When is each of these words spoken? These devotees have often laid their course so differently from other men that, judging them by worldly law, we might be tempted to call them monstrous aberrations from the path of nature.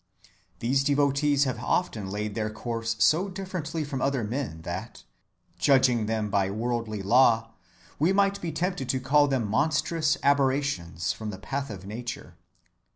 These 0.57 0.83
devotees 0.83 1.43
have 1.43 1.59
often 1.59 2.09
laid 2.09 2.33
their 2.33 2.49
course 2.49 2.95
so 2.97 3.29
differently 3.29 3.83
from 3.83 4.01
other 4.01 4.23
men 4.23 4.63
that, 4.63 5.03
judging 5.59 6.07
them 6.07 6.31
by 6.31 6.49
worldly 6.49 7.03
law, 7.03 7.51
we 7.99 8.11
might 8.11 8.41
be 8.41 8.51
tempted 8.51 8.89
to 8.89 8.99
call 8.99 9.27
them 9.27 9.47
monstrous 9.47 10.17
aberrations 10.23 11.13
from 11.13 11.29
the 11.29 11.37
path 11.37 11.69
of 11.69 11.85
nature. 11.85 12.33